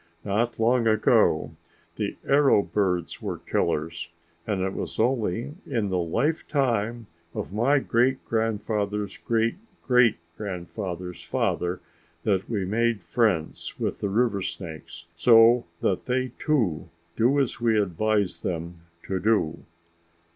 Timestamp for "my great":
7.53-8.25